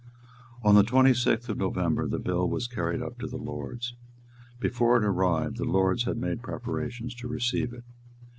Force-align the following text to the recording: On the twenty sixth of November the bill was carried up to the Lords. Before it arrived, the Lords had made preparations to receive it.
On 0.63 0.73
the 0.73 0.81
twenty 0.81 1.13
sixth 1.13 1.47
of 1.47 1.59
November 1.59 2.07
the 2.07 2.17
bill 2.17 2.49
was 2.49 2.65
carried 2.67 3.03
up 3.03 3.19
to 3.19 3.27
the 3.27 3.37
Lords. 3.37 3.95
Before 4.59 4.97
it 4.97 5.03
arrived, 5.05 5.57
the 5.57 5.63
Lords 5.63 6.05
had 6.05 6.17
made 6.17 6.41
preparations 6.41 7.13
to 7.13 7.27
receive 7.27 7.71
it. 7.71 7.83